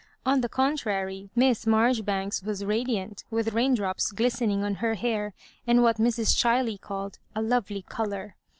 [0.25, 5.35] On the contrary, Miss Marjoribanks was radiant, with rain drops glistening on her hair,
[5.67, 6.35] and what Mrs.
[6.35, 8.35] Chiley called" a lovely colour."